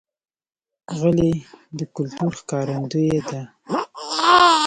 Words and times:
غلۍ 0.97 1.33
د 1.77 1.79
کلتور 1.95 2.31
ښکارندوی 2.39 3.11
ده. 3.29 3.41